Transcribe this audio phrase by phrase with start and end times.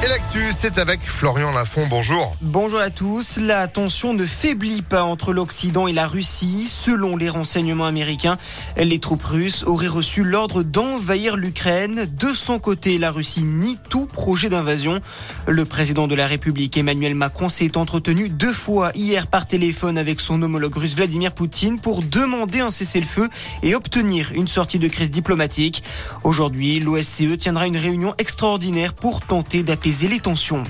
[0.00, 1.88] Et l'actu, c'est avec Florian Lafont.
[1.88, 2.36] Bonjour.
[2.40, 3.36] Bonjour à tous.
[3.36, 6.68] La tension ne faiblit pas entre l'Occident et la Russie.
[6.68, 8.38] Selon les renseignements américains,
[8.76, 12.06] les troupes russes auraient reçu l'ordre d'envahir l'Ukraine.
[12.16, 15.00] De son côté, la Russie nie tout projet d'invasion.
[15.48, 20.20] Le président de la République, Emmanuel Macron, s'est entretenu deux fois hier par téléphone avec
[20.20, 23.28] son homologue russe Vladimir Poutine pour demander un cessez-le-feu
[23.64, 25.82] et obtenir une sortie de crise diplomatique.
[26.22, 30.62] Aujourd'hui, l'OSCE tiendra une réunion extraordinaire pour tenter d'appeler les tensions.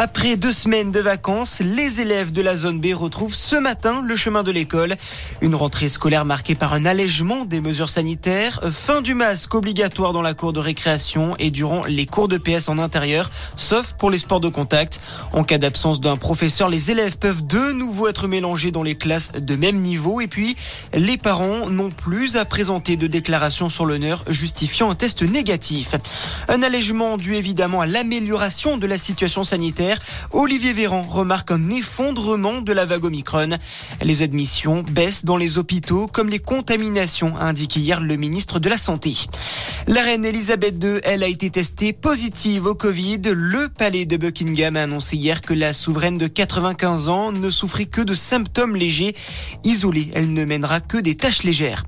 [0.00, 4.14] Après deux semaines de vacances, les élèves de la zone B retrouvent ce matin le
[4.14, 4.94] chemin de l'école.
[5.40, 10.22] Une rentrée scolaire marquée par un allègement des mesures sanitaires, fin du masque obligatoire dans
[10.22, 14.18] la cour de récréation et durant les cours de PS en intérieur, sauf pour les
[14.18, 15.00] sports de contact.
[15.32, 19.32] En cas d'absence d'un professeur, les élèves peuvent de nouveau être mélangés dans les classes
[19.32, 20.56] de même niveau et puis
[20.94, 25.96] les parents n'ont plus à présenter de déclaration sur l'honneur justifiant un test négatif.
[26.46, 29.87] Un allègement dû évidemment à l'amélioration de la situation sanitaire
[30.32, 33.58] Olivier Véran remarque un effondrement de la vague Omicron.
[34.02, 38.76] Les admissions baissent dans les hôpitaux comme les contaminations, a hier le ministre de la
[38.76, 39.14] Santé.
[39.86, 43.22] La reine Elisabeth II, elle a été testée positive au Covid.
[43.24, 47.86] Le palais de Buckingham a annoncé hier que la souveraine de 95 ans ne souffrait
[47.86, 49.16] que de symptômes légers.
[49.64, 51.84] Isolée, elle ne mènera que des tâches légères.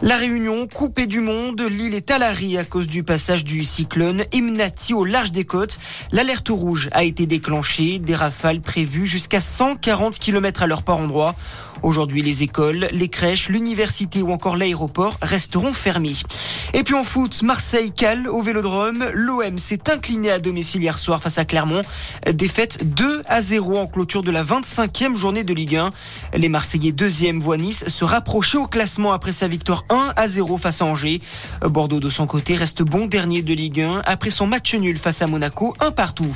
[0.00, 4.22] La Réunion, coupée du monde, l'île est à l'arrêt à cause du passage du cyclone
[4.32, 5.80] Imnati au large des côtes.
[6.12, 11.34] L'alerte rouge a été déclenchée, des rafales prévues jusqu'à 140 km à l'heure par endroit.
[11.82, 16.16] Aujourd'hui, les écoles, les crèches, l'université ou encore l'aéroport resteront fermés.
[16.74, 19.04] Et puis en foot, Marseille cale au Vélodrome.
[19.14, 21.82] L'OM s'est incliné à domicile hier soir face à Clermont.
[22.32, 25.90] Défaite 2 à 0 en clôture de la 25e journée de Ligue 1.
[26.34, 30.58] Les Marseillais deuxième voient Nice se rapprocher au classement après sa victoire 1 à 0
[30.58, 31.20] face à Angers.
[31.62, 35.22] Bordeaux de son côté reste bon dernier de Ligue 1 après son match nul face
[35.22, 36.34] à Monaco, un partout.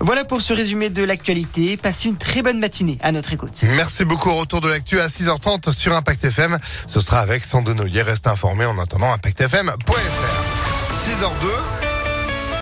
[0.00, 1.76] Voilà pour ce résumé de l'actualité.
[1.76, 3.64] Passez une très bonne matinée à notre écoute.
[3.76, 4.30] Merci beaucoup.
[4.30, 6.58] Au retour de l'actu à 6h30 sur Impact FM.
[6.86, 8.02] Ce sera avec Sandonolier.
[8.02, 9.94] Reste informé en attendant impactfm.fr.
[11.06, 11.83] 6h02.